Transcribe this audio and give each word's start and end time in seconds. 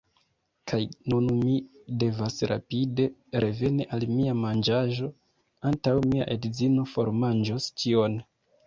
Kaj 0.69 0.77
nun 1.11 1.27
mi 1.41 1.57
devas 2.03 2.39
rapide 2.53 3.05
reveni 3.45 3.87
al 3.99 4.09
mia 4.15 4.35
manĝaĵo, 4.41 5.13
antaŭ 5.73 5.97
mia 6.11 6.31
edzino 6.39 6.91
formanĝos 6.97 7.75
ĉion. 7.85 8.23